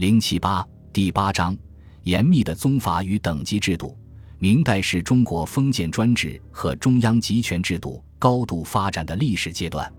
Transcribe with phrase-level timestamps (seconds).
[0.00, 1.54] 零七八第八章：
[2.04, 3.94] 严密的宗法与等级制度。
[4.38, 9.92] 明代是中国封建专制和中央集权制度高度发展的历史阶段。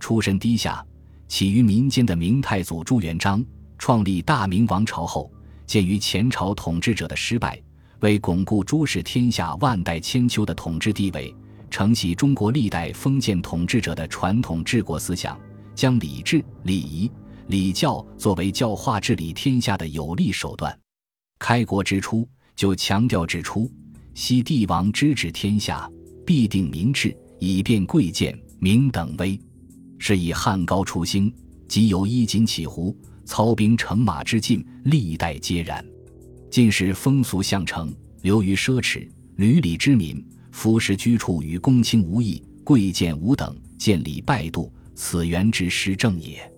[0.00, 0.84] 出身低下、
[1.28, 3.40] 起于民间的明太祖朱元璋
[3.78, 5.30] 创立大明王朝后，
[5.64, 7.56] 鉴于前朝统治者的失败，
[8.00, 11.32] 为巩固诸氏天下万代千秋的统治地位，
[11.70, 15.38] 承袭中国历代封建统治者的传统治国思想，
[15.72, 17.08] 将礼制、礼仪、
[17.48, 20.76] 礼教作为教化治理天下的有力手段。
[21.38, 23.70] 开国之初就强调指出：
[24.14, 25.88] 昔帝王之治天下，
[26.24, 29.38] 必定民治，以便贵贱明等威。
[29.98, 31.32] 是以汉高初兴，
[31.68, 35.84] 即有衣锦起胡、操兵乘马之禁，历代皆然。
[36.50, 46.50] 尽是风俗相承，流于奢侈，屡礼之民，服食居处与公卿无异，贵贱无等，见礼拜度，此源之施政也。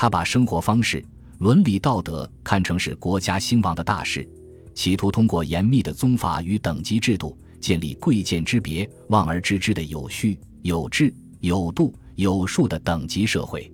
[0.00, 1.04] 他把生活方式、
[1.40, 4.26] 伦理道德看成是国家兴亡的大事，
[4.74, 11.94] 企图通过严密的宗法与等级制度，建立贵贱之别望而知之的有序、有制、有度。
[12.14, 13.70] 有数的等级社会，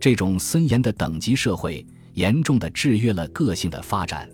[0.00, 4.28] 这种森严的等级社会严重的制约了个性的发展。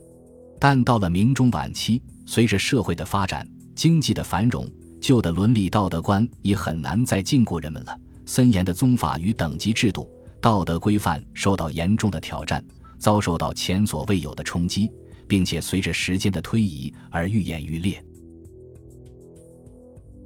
[0.58, 4.66] 但到了明中晚期，随着社会的发展、经济的繁荣，
[5.02, 7.98] 旧的伦理道德观已很难再禁锢人们了。
[8.24, 10.06] 森严的宗法与等级制度、
[10.46, 12.64] 道德规范受到严重的挑战，
[13.00, 14.88] 遭受到前所未有的冲击，
[15.26, 18.00] 并且随着时间的推移而愈演愈烈。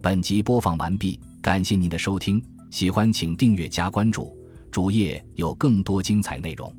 [0.02, 2.38] 本集播放完毕，感谢您的收听。
[2.70, 4.36] 喜欢请订阅加关注，
[4.70, 6.70] 主页有更多精彩内容。